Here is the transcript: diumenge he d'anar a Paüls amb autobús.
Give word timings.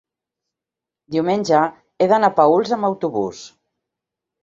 diumenge 1.17 1.61
he 1.69 2.09
d'anar 2.15 2.33
a 2.35 2.37
Paüls 2.43 2.77
amb 2.79 2.91
autobús. 2.93 3.47